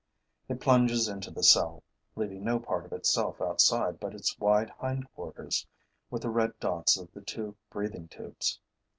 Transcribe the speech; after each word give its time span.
It 0.49 0.59
plunges 0.59 1.07
into 1.07 1.29
the 1.29 1.43
cell, 1.43 1.83
leaving 2.15 2.43
no 2.43 2.59
part 2.59 2.85
of 2.87 2.91
itself 2.91 3.39
outside 3.39 3.99
but 3.99 4.15
its 4.15 4.35
wide 4.39 4.71
hind 4.71 5.07
quarters, 5.13 5.67
with 6.09 6.23
the 6.23 6.31
red 6.31 6.53
dots 6.59 6.97
of 6.97 7.11
the 7.13 7.21
two 7.21 7.55
breathing 7.69 8.07
tubes. 8.07 8.59